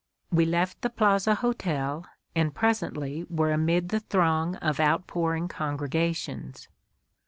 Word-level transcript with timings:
We 0.31 0.45
left 0.45 0.81
the 0.81 0.89
Plaza 0.89 1.35
Hotel 1.35 2.07
and 2.33 2.55
presently 2.55 3.23
were 3.29 3.51
amid 3.51 3.89
the 3.89 3.99
throng 3.99 4.55
of 4.55 4.79
outpouring 4.79 5.47
congregations. 5.47 6.67